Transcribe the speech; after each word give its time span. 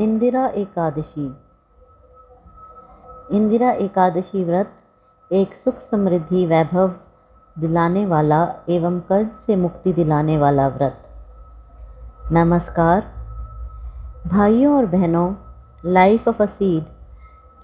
इंदिरा 0.00 0.46
एकादशी। 0.46 1.36
इंदिरा 3.36 3.70
एकादशी 3.70 4.44
व्रत, 4.44 4.70
एक 5.32 5.54
सुख 5.54 5.74
समृद्धि 5.74 6.46
वैभव 6.46 6.94
दिलाने 7.58 8.06
वाला 8.06 8.54
एवं 8.68 9.00
कर्ज 9.00 9.28
से 9.28 9.56
मुक्ति 9.56 9.92
दिलाने 9.92 10.38
वाला 10.38 10.68
व्रत। 10.68 10.98
नमस्कार। 12.32 13.00
भाइयों 14.26 14.76
और 14.76 14.86
बहनों 14.86 15.34
लाइफ 15.84 16.28
ऑफ़ 16.28 16.42
अ 16.42 16.46
सीड 16.46 16.84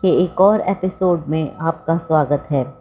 के 0.02 0.08
एक 0.08 0.41
और 0.41 0.60
एपिसोड 0.60 1.24
में 1.28 1.56
आपका 1.56 1.98
स्वागत 1.98 2.47
है। 2.50 2.74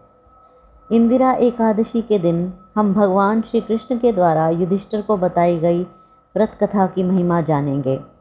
इंदिरा 0.91 1.31
एकादशी 1.31 2.01
के 2.01 2.19
दिन 2.19 2.53
हम 2.75 2.93
भगवान 2.93 3.41
श्री 3.41 3.61
कृष्ण 3.61 3.99
के 3.99 4.11
द्वारा 4.11 4.49
युधिष्ठिर 4.49 5.01
को 5.01 5.17
बताई 5.17 5.59
गई 5.59 5.83
व्रत 6.35 6.57
कथा 6.63 6.87
की 6.87 7.03
महिमा 7.03 7.41
जानेंगे। 7.41 8.16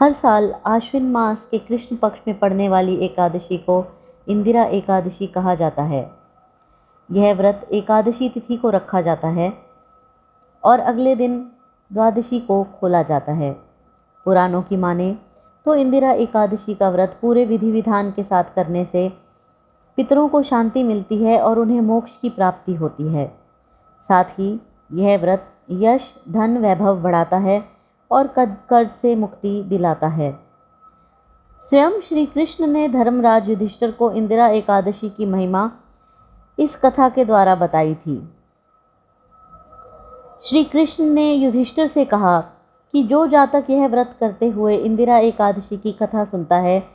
हर 0.00 0.12
साल 0.12 0.54
आश्विन 0.66 1.10
मास 1.10 1.48
के 1.50 1.58
कृष्ण 1.58 1.96
पक्ष 1.96 2.20
में 2.28 2.38
पड़ने 2.38 2.68
वाली 2.68 2.94
एकादशी 2.96 3.56
को 3.58 3.84
इंदिरा 4.26 4.62
एकादशी 4.64 5.26
कहा 5.26 5.54
जाता 5.54 5.82
है। 5.82 6.00
यह 7.10 7.34
व्रत 7.34 7.66
एकादशी 7.72 8.28
तिथि 8.28 8.56
को 8.56 8.70
रखा 8.70 9.00
जाता 9.00 9.28
है 9.28 9.52
और 10.64 10.80
अगले 10.80 11.14
दिन 11.16 11.36
द्वादशी 11.90 12.40
को 12.40 12.62
खोला 12.80 13.02
जाता 13.02 13.32
है। 13.32 13.52
पुराणों 14.26 14.62
की 14.62 14.76
माने 14.76 15.12
तो 15.66 15.74
इंदिरा 15.74 16.12
एकादशी 16.12 16.74
का 16.74 16.88
व्रत 16.90 17.18
पूरे 17.22 17.44
विधि 17.44 17.70
विधान 17.70 18.10
के 18.10 18.22
साथ 18.22 18.44
करने 18.54 18.84
से 18.84 19.08
पितरों 19.98 20.28
को 20.28 20.42
शांति 20.42 20.82
मिलती 20.82 21.22
है 21.24 21.40
और 21.40 21.58
उन्हें 21.58 21.80
मोक्ष 21.80 22.16
की 22.16 22.30
प्राप्ति 22.30 22.74
होती 22.74 23.08
है। 23.08 23.26
साथ 24.08 24.24
ही 24.38 24.48
यह 24.92 25.18
व्रत 25.18 25.46
यश, 25.70 26.14
धन, 26.28 26.58
वैभव 26.58 27.02
बढ़ाता 27.02 27.38
है 27.38 27.58
और 28.10 28.26
कर्ज 28.36 28.90
से 29.02 29.16
मुक्ति 29.16 29.62
दिलाता 29.66 30.08
है। 30.08 30.40
स्वयं 31.62 32.00
श्री 32.00 32.26
कृष्ण 32.26 32.66
ने 32.66 32.88
धर्मराज 32.88 33.48
युधिष्ठर 33.48 33.90
को 33.90 34.12
इंदिरा 34.12 34.46
एकादशी 34.48 35.10
की 35.10 35.26
महिमा 35.26 35.70
इस 36.58 36.80
कथा 36.84 37.08
के 37.08 37.24
द्वारा 37.24 37.54
बताई 37.54 37.94
थी। 37.94 38.34
श्री 40.42 40.64
कृष्ण 40.64 41.04
ने 41.04 41.32
युधिष्ठिर 41.32 41.86
से 41.86 42.04
कहा 42.04 42.40
कि 42.92 43.02
जो 43.02 43.26
जातक 43.26 43.64
यह 43.70 43.86
व्रत 43.88 44.16
करते 44.20 44.48
हुए 44.48 44.76
इंदिरा 44.76 45.18
एकादशी 45.18 45.76
की 45.76 45.92
कथा 45.92 46.24
सुनता 46.24 46.56
है, 46.56 46.88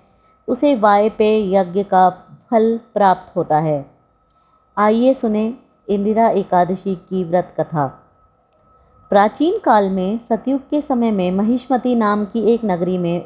उसे 0.47 0.75
वाय 0.75 1.09
पे 1.09 1.51
यज्ञ 1.51 1.83
का 1.83 2.09
फल 2.51 2.79
प्राप्त 2.93 3.35
होता 3.35 3.57
है। 3.57 3.91
आइए 4.77 5.13
सुने 5.13 5.53
इंदिरा 5.89 6.29
एकादशी 6.29 6.95
की 6.95 7.23
व्रत 7.23 7.53
कथा। 7.59 8.04
प्राचीन 9.11 9.57
काल 9.59 9.89
में 9.89 10.19
सतयुग 10.29 10.61
के 10.69 10.81
समय 10.81 11.11
में 11.11 11.31
महिष्मती 11.31 11.93
नाम 11.95 12.23
की 12.25 12.39
एक 12.53 12.61
नगरी 12.65 12.97
में 12.97 13.25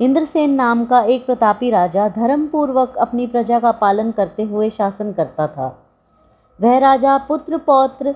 इंद्रसेन 0.00 0.50
नाम 0.50 0.84
का 0.84 1.00
एक 1.04 1.26
प्रतापी 1.26 1.70
राजा 1.70 2.08
धर्मपूर्वक 2.08 2.96
अपनी 2.96 3.26
प्रजा 3.26 3.58
का 3.60 3.70
पालन 3.72 4.10
करते 4.10 4.42
हुए 4.42 4.70
शासन 4.70 5.12
करता 5.12 5.46
था। 5.46 5.66
वह 6.58 6.78
राजा 6.78 7.16
पुत्र, 7.18 7.58
पौत्र 7.58 8.14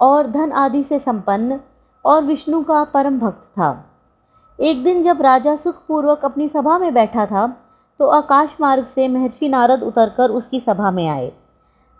और 0.00 0.26
धन 0.26 0.52
आदि 0.52 0.82
से 0.82 0.98
संपन्न 0.98 1.60
और 2.04 2.24
विष्णु 2.24 2.62
का 2.62 2.82
परम 2.84 3.18
भक्त 3.18 3.44
था। 3.58 3.70
एक 4.58 4.82
दिन 4.84 5.02
जब 5.02 5.22
राजा 5.22 5.56
सुखपूर्वक 5.56 6.24
अपनी 6.24 6.48
सभा 6.48 6.78
में 6.78 6.92
बैठा 6.94 7.26
था 7.26 7.46
तो 8.00 8.06
आकाश 8.08 8.56
मार्ग 8.60 8.86
से 8.86 9.08
महर्षि 9.08 9.48
नारद 9.48 9.82
उतरकर 9.82 10.30
उसकी 10.30 10.60
सभा 10.60 10.90
में 10.90 11.06
आए। 11.08 11.32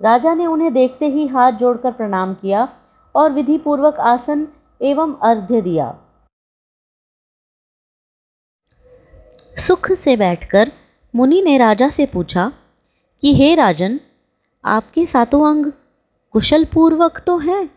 राजा 0.00 0.34
ने 0.34 0.46
उन्हें 0.46 0.72
देखते 0.72 1.08
ही 1.08 1.26
हाथ 1.26 1.52
जोड़कर 1.52 1.92
प्रणाम 1.92 2.34
किया 2.34 2.68
और 3.14 3.32
विधि 3.32 3.58
पूर्वक 3.58 3.94
आसन 4.00 4.48
एवं 4.82 5.18
अर्घ्य 5.22 5.62
दिया। 5.62 5.98
सुख 9.56 9.92
से 9.92 10.16
बैठकर 10.16 10.72
मुनि 11.14 11.42
ने 11.42 11.58
राजा 11.58 11.90
से 11.90 12.06
पूछा 12.06 12.52
कि, 13.20 13.34
हे 13.34 13.54
राजन, 13.54 14.00
आपके 14.64 15.06
सातों 15.06 15.50
अंग 15.50 15.72
कुशल 16.32 16.64
पूर्वक 16.64 17.22
तो 17.26 17.38
हैं? 17.38 17.70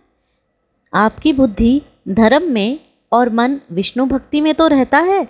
आपकी 0.94 1.34
बुद्धि 1.34 1.82
धर्म 2.10 2.44
में 2.52 2.80
और 3.12 3.30
मन 3.30 3.60
विष्णु 3.72 4.06
भक्ति 4.06 4.42
में 4.42 4.56
तो 4.56 4.68
रहता 4.68 5.00
है? 5.00 5.28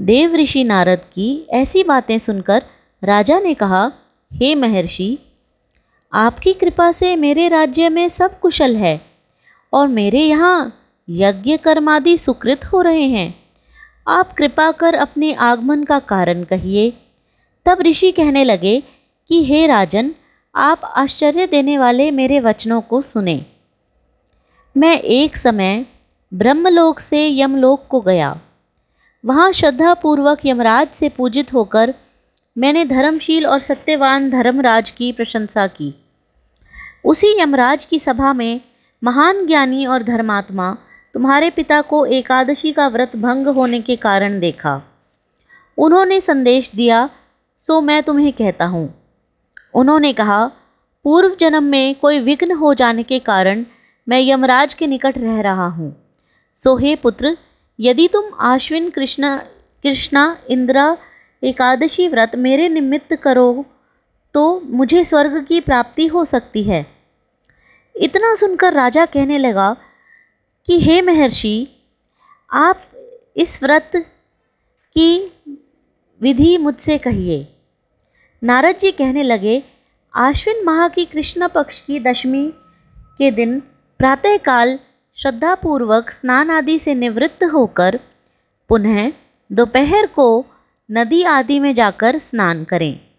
देव 0.00 0.34
ऋषि 0.34 0.64
नारद 0.64 0.98
की 1.12 1.46
ऐसी 1.50 1.84
बातें 1.84 2.18
सुनकर 2.18 2.62
राजा 3.04 3.40
ने 3.40 3.54
कहा, 3.54 3.92
हे 4.32 4.54
महर्षि 4.54 5.18
आपकी 6.14 6.52
कृपा 6.52 6.92
से 6.92 7.16
मेरे 7.16 7.48
राज्य 7.48 7.88
में 7.88 8.08
सब 8.08 8.40
कुशल 8.40 8.76
है 8.76 9.00
और 9.72 9.88
मेरे 9.88 10.20
यहाँ 10.20 10.74
यज्ञ 11.08 11.56
कर्मादि 11.56 12.18
सुकृत 12.18 12.64
हो 12.64 12.82
रहे 12.82 13.02
हैं। 13.02 13.34
आप 14.08 14.32
कृपा 14.32 14.70
कर 14.70 14.94
अपने 14.94 15.34
आगमन 15.34 15.84
का 15.84 15.98
कारण 15.98 16.44
कहिए। 16.44 16.90
तब 17.66 17.80
ऋषि 17.80 18.12
कहने 18.12 18.44
लगे 18.44 18.82
कि, 19.28 19.44
हे 19.44 19.66
राजन, 19.66 20.14
आप 20.54 20.80
आश्चर्य 20.84 21.46
देने 21.46 21.78
वाले 21.78 22.10
मेरे 22.10 22.40
वचनों 22.40 22.80
को 22.80 23.02
सुने। 23.02 23.46
मैं 24.76 24.98
एक 24.98 25.36
समय 25.36 25.86
ब्रह्मलोक 26.34 27.00
से 27.00 27.40
यमलोक 27.40 27.86
को 27.88 28.00
गया। 28.00 28.40
वहाँ 29.24 29.52
श्रद्धापूर्वक 29.52 30.38
यमराज 30.46 30.88
से 30.96 31.08
पूजित 31.08 31.52
होकर 31.52 31.94
मैंने 32.58 32.84
धर्मशील 32.84 33.46
और 33.46 33.60
सत्यवान 33.60 34.30
धर्मराज 34.30 34.90
की 34.90 35.12
प्रशंसा 35.12 35.66
की। 35.66 36.03
उसी 37.04 37.28
यमराज 37.40 37.84
की 37.84 37.98
सभा 37.98 38.32
में 38.32 38.60
महान 39.02 39.46
ज्ञानी 39.46 39.84
और 39.86 40.02
धर्मात्मा 40.02 40.76
तुम्हारे 41.14 41.50
पिता 41.50 41.80
को 41.80 42.04
एकादशी 42.06 42.72
का 42.72 42.86
व्रत 42.88 43.16
भंग 43.16 43.48
होने 43.48 43.80
के 43.80 43.96
कारण 43.96 44.38
देखा। 44.40 44.80
उन्होंने 45.78 46.20
संदेश 46.20 46.70
दिया, 46.74 47.08
सो 47.58 47.80
मैं 47.80 48.02
तुम्हें 48.02 48.32
कहता 48.32 48.64
हूँ। 48.64 48.88
उन्होंने 49.74 50.12
कहा, 50.12 50.46
पूर्व 51.04 51.36
जन्म 51.40 51.64
में 51.64 51.94
कोई 51.94 52.18
विघ्न 52.20 52.52
हो 52.52 52.72
जाने 52.74 53.02
के 53.02 53.18
कारण 53.18 53.64
मैं 54.06 54.20
यमराज 54.20 54.74
के 54.74 54.86
निकट 54.86 55.18
रह 55.18 55.40
रहा 55.40 55.66
हूँ। 55.68 55.94
सो 56.60 56.76
हे 56.76 56.94
पुत्र, 56.96 57.36
यदि 57.78 58.08
तुम 58.08 58.24
आश्विन 58.42 58.90
कृष्ण, 58.90 59.36
कृष्णा, 59.84 60.36
इंदिरा 60.50 60.96
एकादशी 61.42 62.08
व्रत 62.08 62.36
मेरे 62.36 62.68
निमित्त 62.68 63.14
करो 63.14 63.64
तो 64.34 64.60
मुझे 64.66 65.04
स्वर्ग 65.04 65.44
की 65.44 65.60
प्राप्ति 65.60 66.06
हो 66.06 66.24
सकती 66.24 66.62
है। 66.62 66.93
इतना 67.96 68.34
सुनकर 68.34 68.72
राजा 68.72 69.06
कहने 69.06 69.38
लगा 69.38 69.76
कि, 70.66 70.80
हे 70.80 71.02
महर्षि, 71.02 71.68
आप 72.52 72.82
इस 73.36 73.62
व्रत 73.62 73.90
की 74.94 75.32
विधि 76.22 76.58
मुझसे 76.58 76.98
कहिए। 76.98 77.48
नारद 78.44 78.78
जी 78.78 78.90
कहने 78.90 79.22
लगे, 79.22 79.62
आश्विन 80.14 80.64
माह 80.64 80.88
की 80.88 81.04
कृष्ण 81.04 81.48
पक्ष 81.48 81.80
की 81.80 82.00
दशमी 82.00 82.52
के 82.98 83.30
दिन 83.30 83.60
प्रातःकाल 83.98 84.78
श्रद्धापूर्वक 85.14 86.10
स्नान 86.10 86.50
आदि 86.50 86.78
से 86.78 86.94
निवृत्त 86.94 87.44
होकर 87.44 88.00
पुनः 88.68 89.12
दोपहर 89.52 90.06
को 90.06 90.46
नदी 90.90 91.22
आदि 91.22 91.58
में 91.58 91.74
जाकर 91.74 92.18
स्नान 92.18 92.64
करें। 92.64 93.13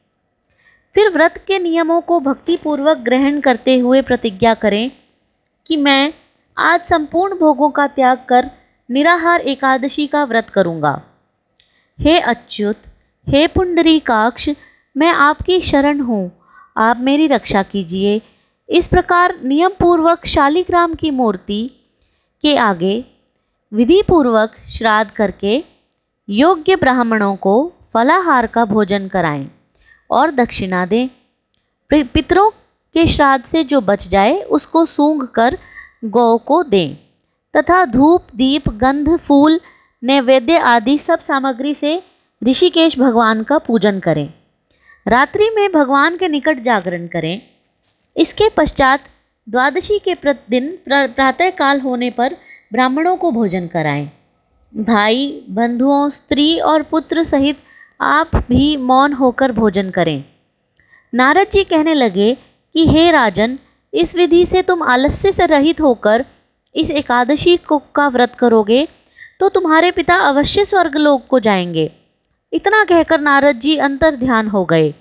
फिर 0.96 1.10
व्रत 1.10 1.38
के 1.48 1.60
नियमों 1.60 2.02
को 2.02 2.20
भक्तिपूर्वक 2.20 2.98
ग्रहण 2.98 3.40
करते 3.42 3.78
हुए 3.80 4.02
प्रतिज्ञा 4.02 4.54
करें 4.54 4.92
कि 5.66 5.78
मैं 5.78 6.14
आज 6.58 6.82
संपूर्ण 6.82 7.38
भोगों 7.38 7.70
का 7.70 7.88
त्याग 7.88 8.18
कर 8.30 8.50
निराहार 8.90 9.42
एकादशी 9.42 10.06
का 10.08 10.24
व्रत 10.24 10.50
करूँगा। 10.50 11.02
हे 12.00 12.20
अच्युत, 12.20 12.76
हे 13.28 13.48
पुंडरी 13.48 14.00
काक्ष 14.00 14.50
मैं 14.98 15.12
आपकी 15.12 15.60
शरण 15.62 16.00
हूँ। 16.00 16.32
आप 16.78 17.00
मेरी 17.00 17.28
रक्षा 17.28 17.64
कीजिए। 17.64 18.22
इस 18.70 18.88
प्रकार 18.88 19.36
नियम 19.44 19.72
पूर्वक 19.80 20.26
शालिग्राम 20.26 20.94
की 20.94 21.12
मूर्ति 21.12 21.62
के 22.42 22.56
आगे 22.58 23.06
विधि 23.72 24.02
पूर्वक 24.02 24.56
श्राद्ध 24.68 25.12
करके 25.12 25.64
योग्य 26.30 26.76
ब्राह्मणों 26.76 27.36
को 27.36 27.74
फलाहार 27.94 28.48
का 28.48 28.66
भोजन 28.66 29.08
कराएँ। 29.08 29.48
और 30.12 30.32
दक्षिणा 30.32 30.86
दें। 30.86 31.10
पितरों 32.04 32.50
के 32.94 33.08
श्राद्ध 33.08 33.46
से 33.46 33.64
जो 33.64 33.82
बच 33.82 34.08
जाए, 34.08 34.42
उसको 34.42 34.86
सूंघ 34.86 35.26
कर 35.26 35.58
गौ 36.06 36.38
को 36.38 36.64
दें। 36.64 36.96
तथा 37.58 37.86
धूप, 37.86 38.24
दीप, 38.36 38.70
गंध, 38.70 39.18
फूल, 39.18 39.60
नैवेद्य 40.04 40.58
आदि 40.58 40.98
सब 40.98 41.20
सामग्री 41.20 41.76
से 41.76 42.04
ऋषिकेश 42.44 43.00
भगवान 43.00 43.44
का 43.44 43.58
पूजन 43.58 44.00
करें। 44.00 44.34
रात्रि 45.08 45.50
में 45.56 45.72
भगवान 45.72 46.18
के 46.18 46.28
निकट 46.28 46.60
जागरण 46.60 47.08
करें। 47.08 47.42
इसके 48.18 48.50
पश्चात 48.50 49.00
द्वादशी 49.50 50.00
के 50.00 50.16
प्रतिदिन 50.16 50.80
प्रातः 50.90 51.50
काल 51.50 51.82
होने 51.82 52.10
पर 52.10 52.38
ब्राह्मणों 52.74 53.18
को 53.18 53.32
भोजन 53.32 53.68
कराएँ। 53.68 54.12
भाई, 54.78 55.46
बंधुओं, 55.50 56.10
स्त्री 56.10 56.60
और 56.60 56.84
पुत्र 56.84 57.24
सहित 57.24 57.58
आप 58.02 58.36
भी 58.36 58.78
मौन 58.78 59.14
होकर 59.14 59.52
भोजन 59.52 59.90
करें। 59.90 60.24
नारद 61.14 61.48
जी 61.54 61.64
कहने 61.64 61.94
लगे 61.94 62.34
कि, 62.76 62.88
हे 62.88 63.12
राजन, 63.12 63.58
इस 63.94 64.16
विधि 64.16 64.46
से 64.46 64.62
तुम 64.62 64.84
आलस्य 64.84 65.32
से 65.32 65.46
रहित 65.46 65.82
होकर 65.82 66.26
इस 66.76 66.90
एकादशी 66.92 67.58
को 67.58 67.78
का 67.96 68.08
व्रत 68.08 68.36
करोगे 68.36 68.88
तो 69.40 69.50
तुम्हारे 69.50 69.92
पिता 69.92 70.16
अवश्य 70.16 70.66
स्वर्गलोक 70.66 71.26
को 71.28 71.40
जाएँगे। 71.40 71.92
इतना 72.54 72.84
कहकर 72.84 73.20
नारद 73.20 73.56
जी 73.56 73.78
अंतर 73.78 74.16
ध्यान 74.16 74.48
हो 74.48 74.66
गए। 74.66 74.94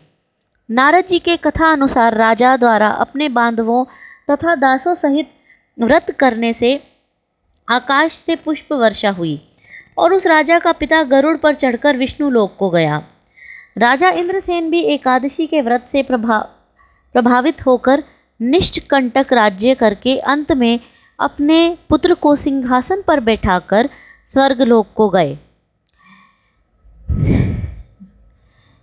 नारद 0.70 1.06
जी 1.06 1.18
के 1.18 1.36
कथा 1.36 1.72
अनुसार 1.72 2.14
राजा 2.14 2.56
द्वारा 2.56 2.88
अपने 2.88 3.28
बांधवों 3.28 3.84
तथा 4.30 4.54
दासों 4.54 4.94
सहित 4.94 5.30
व्रत 5.78 6.10
करने 6.10 6.52
से 6.52 6.82
आकाश 7.68 8.12
से 8.12 8.36
पुष्प 8.36 8.72
वर्षा 8.72 9.10
हुई। 9.10 9.40
और 9.98 10.12
उस 10.12 10.26
राजा 10.26 10.58
का 10.58 10.72
पिता 10.72 11.02
गरुड़ 11.02 11.36
पर 11.36 11.54
चढ़कर 11.54 11.96
विष्णु 11.96 12.30
लोक 12.30 12.56
को 12.58 12.70
गया। 12.70 13.02
राजा 13.78 14.10
इंद्रसेन 14.10 14.70
भी 14.70 14.80
एकादशी 14.80 15.46
के 15.46 15.60
व्रत 15.60 15.88
से 15.92 16.02
प्रभा, 16.02 16.38
प्रभावित 17.12 17.66
होकर 17.66 18.04
निष्कंटक 18.40 19.32
राज्य 19.32 19.74
करके 19.74 20.18
अंत 20.18 20.52
में 20.52 20.80
अपने 21.18 21.76
पुत्र 21.88 22.14
को 22.14 22.36
सिंहासन 22.36 23.02
पर 23.06 23.20
बैठाकर 23.20 23.88
स्वर्गलोक 24.28 24.86
को 24.94 25.08
गए। 25.08 25.36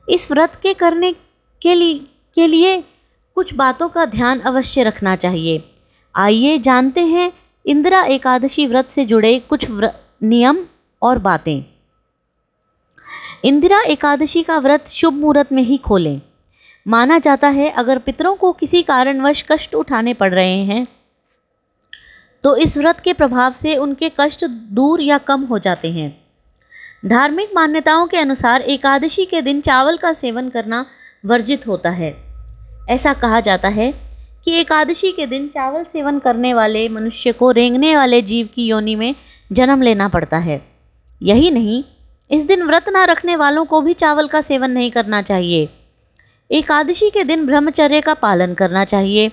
इस 0.10 0.32
व्रत 0.32 0.60
के 0.64 0.74
करने 0.74 1.12
के 1.62 1.76
लिए 1.76 2.08
के 2.36 2.48
लिए 2.48 2.82
कुछ 3.36 3.54
बातों 3.54 3.90
का 3.90 4.06
ध्यान 4.06 4.40
अवश्य 4.40 4.84
रखना 4.84 5.16
चाहिए। 5.16 5.64
आइए 6.16 6.58
जानते 6.58 7.02
हैं, 7.02 7.32
इंदिरा 7.66 8.02
एकादशी 8.04 8.66
व्रत 8.68 8.90
से 8.92 9.06
जुड़े 9.06 9.40
कुछ 9.40 9.66
नियम 9.70 10.66
और 11.02 11.20
बातें। 11.20 11.64
इंदिरा 13.46 13.82
एकादशी 13.82 14.44
का 14.44 14.58
व्रत 14.60 14.88
शुभ 14.90 15.14
मुहूर्त 15.14 15.52
में 15.52 15.64
ही 15.64 15.78
खोलें। 15.78 16.22
माना 16.86 17.18
जाता 17.20 17.48
है 17.48 17.70
अगर 17.70 17.98
पितरों 17.98 18.36
को 18.36 18.52
किसी 18.52 18.82
कारणवश 18.84 19.46
कष्ट 19.50 19.76
उठाने 19.76 20.14
पड़ 20.14 20.34
रहे 20.34 20.64
हैं 20.66 20.88
तो 22.44 22.56
इस 22.56 22.78
व्रत 22.78 23.00
के 23.00 23.14
प्रभाव 23.14 23.54
से 23.54 23.76
उनके 23.76 24.12
कष्ट 24.20 24.46
दूर 24.46 25.02
या 25.02 25.18
कम 25.18 25.42
हो 25.42 25.60
जाते 25.60 25.92
हैं। 25.92 26.10
धार्मिक 27.06 27.50
मान्यताओं 27.56 28.08
के 28.08 28.18
अनुसार 28.18 28.62
एकादशी 28.62 29.26
के 29.26 29.42
दिन 29.42 29.62
चावल 29.62 29.98
का 29.98 30.14
सेवन 30.14 30.50
करना 30.50 30.86
वर्जित 31.26 31.68
होता 31.68 31.90
है। 31.90 32.16
ऐसा 32.90 33.14
कहा 33.14 33.40
जाता 33.40 33.68
है 33.68 33.92
कि 34.46 34.52
एकादशी 34.52 35.12
के 35.12 35.28
दिन 35.28 35.48
चावल 35.48 35.84
सेवन 35.84 36.20
करने 36.20 36.54
वाले 36.54 36.88
मनुष्य 36.90 37.32
को 37.32 37.52
रेंगने 37.52 37.96
वाले 37.96 38.22
जीव 38.22 38.50
की 38.56 38.66
योनि 38.66 38.96
में 38.96 39.16
जन्म 39.52 39.82
लेना 39.82 40.08
पड़ता 40.08 40.38
है। 40.38 40.71
यही 41.22 41.52
नहीं, 41.52 41.84
इस 42.32 42.44
दिन 42.44 42.64
व्रत 42.64 42.90
ना 42.90 43.06
रखने 43.06 43.36
वालों 43.36 43.66
को 43.66 43.82
भी 43.82 43.94
चावल 43.94 44.28
का 44.28 44.42
सेवन 44.42 44.72
नहीं 44.72 44.92
करना 44.92 45.22
चाहिए। 45.22 45.70
एकादशी 46.52 47.10
के 47.10 47.24
दिन 47.24 47.46
ब्रह्मचर्य 47.46 48.02
का 48.02 48.14
पालन 48.14 48.54
करना 48.54 48.86
चाहिए। 48.86 49.32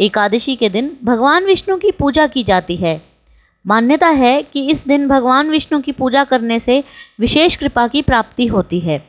एकादशी 0.00 0.56
के 0.56 0.68
दिन 0.68 0.96
भगवान 1.04 1.44
विष्णु 1.44 1.76
की 1.76 1.90
पूजा 1.90 2.26
की 2.26 2.44
जाती 2.44 2.76
है। 2.76 3.02
मान्यता 3.66 4.08
है 4.08 4.42
कि 4.42 4.68
इस 4.70 4.86
दिन 4.86 5.08
भगवान 5.08 5.50
विष्णु 5.50 5.80
की 5.80 5.92
पूजा 5.92 6.24
करने 6.24 6.60
से 6.60 6.84
विशेष 7.20 7.56
कृपा 7.56 7.88
की 7.88 8.02
प्राप्ति 8.02 8.46
होती 8.46 8.80
है। 8.80 9.08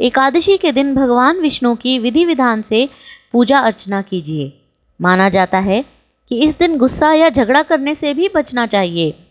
एकादशी 0.00 0.56
के 0.56 0.72
दिन 0.72 0.94
भगवान 0.94 1.40
विष्णु 1.40 1.74
की 1.74 1.98
विधि 1.98 2.24
विधान 2.24 2.62
से 2.62 2.88
पूजा 3.32 3.58
अर्चना 3.58 4.02
कीजिए। 4.02 4.52
माना 5.00 5.28
जाता 5.28 5.58
है 5.58 5.84
कि 6.28 6.40
इस 6.40 6.58
दिन 6.58 6.78
गुस्सा 6.78 7.12
या 7.12 7.28
झगड़ा 7.28 7.62
करने 7.62 7.94
से 7.94 8.14
भी 8.14 8.28
बचना 8.34 8.66
चाहिए। 8.66 9.27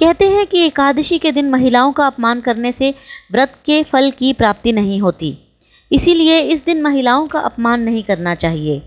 कहते 0.00 0.30
हैं 0.30 0.46
कि 0.46 0.66
एकादशी 0.66 1.18
के 1.18 1.32
दिन 1.32 1.50
महिलाओं 1.50 1.92
का 1.92 2.06
अपमान 2.06 2.40
करने 2.40 2.72
से 2.72 2.94
व्रत 3.32 3.52
के 3.64 3.82
फल 3.82 4.10
की 4.10 4.32
प्राप्ति 4.32 4.72
नहीं 4.72 5.00
होती। 5.00 5.38
इसीलिए 5.92 6.40
इस 6.40 6.64
दिन 6.64 6.82
महिलाओं 6.82 7.26
का 7.26 7.40
अपमान 7.40 7.80
नहीं 7.80 8.02
करना 8.02 8.34
चाहिए। 8.34 8.82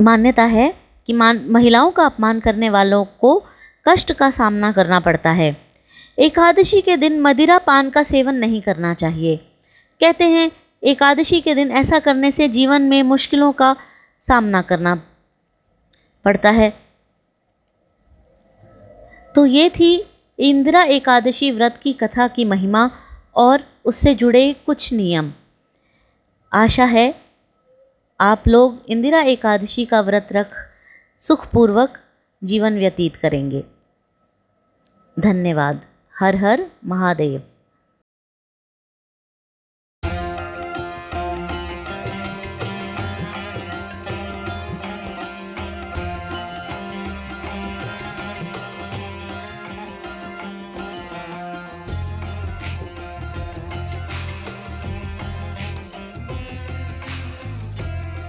मान्यता 0.00 0.42
है 0.42 0.74
कि 1.06 1.12
मान, 1.12 1.46
महिलाओं 1.50 1.90
का 1.90 2.04
अपमान 2.04 2.40
करने 2.40 2.70
वालों 2.70 3.04
को 3.04 3.44
कष्ट 3.88 4.12
का 4.12 4.30
सामना 4.30 4.72
करना 4.72 5.00
पड़ता 5.00 5.30
है। 5.30 5.56
एकादशी 6.18 6.80
के 6.80 6.96
दिन 6.96 7.20
मदिरा 7.20 7.58
पान 7.58 7.90
का 7.90 8.02
सेवन 8.02 8.34
नहीं 8.34 8.62
करना 8.62 8.94
चाहिए। 8.94 9.36
कहते 10.00 10.24
हैं, 10.24 10.52
एकादशी 10.84 11.40
के 11.40 11.54
दिन 11.54 11.70
ऐसा 11.70 11.98
करने 11.98 12.30
से 12.30 12.48
जीवन 12.48 12.82
में 12.82 13.02
मुश्किलों 13.02 13.52
का 13.52 13.76
सामना 14.22 14.62
करना 14.62 15.02
पड़ता 16.24 16.50
है। 16.50 16.79
तो 19.34 19.46
ये 19.46 19.68
थी 19.68 20.02
इंदिरा 20.38 20.82
एकादशी 20.82 21.50
व्रत 21.50 21.80
की 21.82 21.92
कथा 21.92 22.28
की 22.28 22.44
महिमा 22.44 22.88
और 23.34 23.58
उससे 23.84 24.14
जुड़े 24.14 24.52
कुछ 24.66 24.92
नियम। 24.92 25.32
आशा 26.52 26.84
है 26.84 27.12
आप 28.20 28.48
लोग 28.48 28.84
इंदिरा 28.88 29.20
एकादशी 29.20 29.84
का 29.84 30.00
व्रत 30.00 30.28
रख 30.32 30.46
सुखपूर्वक 31.18 31.98
जीवन 32.44 32.78
व्यतीत 32.78 33.16
करेंगे। 33.16 33.62
धन्यवाद। 35.18 35.80
हर 36.20 36.36
हर 36.36 36.60
महादेव। 36.86 37.49